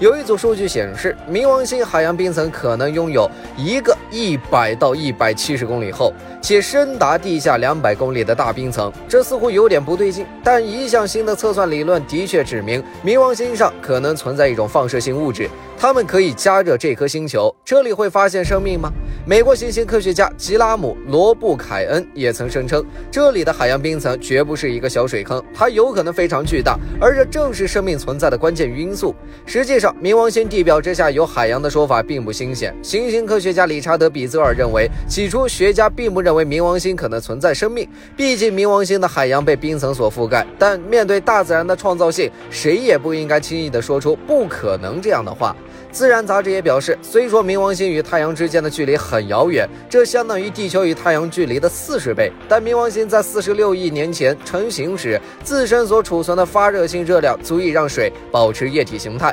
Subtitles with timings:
[0.00, 8.92] 有一组数据显示，冥王星海洋冰层可能拥有一个一百到一百七十公里厚且深达地下两百公里的大冰层。
[9.08, 17.54] 这似乎有点不对劲，但一项新的测算理论的确指明，冥王星上可能存在一种放射性物质，它们可以加热这颗星球。
[17.64, 18.92] 这里会发现生命吗？
[19.26, 29.14] 美国行星科学家吉拉姆·罗布凯恩也曾声称，这里的海洋冰层绝不是一个小水坑，它有可能非常巨大，而这正是生命存在的关键因素。
[29.46, 32.74] 实际上，冥王星地表之下有海洋的说法并不新鲜。
[32.82, 40.46] 行星科学家理查德·比泽尔认为，起初学家并不认为冥王星可能存在生命，毕竟冥王星的海洋被冰层所覆盖。
[40.58, 45.56] 但面对大自然的创造性，谁也不应该轻易地说出“不可能”这样的话。
[45.90, 59.32] 自然杂志也表示，虽说冥王星与太阳之间的距离很遥远，这相当于地球与太阳距离的四十倍，但冥王星在四十六亿年前成型时，自身所储存的发热性热量足以让水保持液体形态。